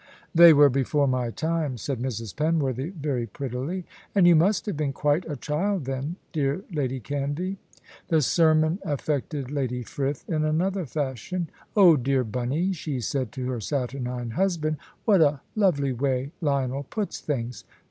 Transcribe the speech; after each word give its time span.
"They 0.33 0.51
were 0.51 0.71
before 0.71 1.07
my 1.07 1.29
time," 1.29 1.77
said 1.77 1.99
Mrs. 2.01 2.33
Penworthy, 2.33 2.89
very 2.89 3.27
prettily; 3.27 3.85
"and 4.15 4.25
you 4.27 4.35
must 4.35 4.65
have 4.65 4.75
been 4.75 4.93
quite 4.93 5.29
a 5.29 5.35
child 5.35 5.85
then, 5.85 6.15
dear 6.33 6.63
Lady 6.71 6.99
Canvey." 6.99 7.57
The 8.07 8.23
sermon 8.23 8.79
affected 8.83 9.51
Lady 9.51 9.83
Frith 9.83 10.27
in 10.27 10.43
another 10.43 10.87
fashion. 10.87 11.51
"Oh, 11.77 11.97
dear 11.97 12.23
Bunny," 12.23 12.73
she 12.73 12.99
said 12.99 13.31
to 13.33 13.45
her 13.49 13.61
saturnine 13.61 14.31
husband, 14.31 14.77
"what 15.05 15.21
a 15.21 15.41
lovely 15.55 15.93
way 15.93 16.31
Lionel 16.41 16.81
puts 16.89 17.19
things! 17.19 17.63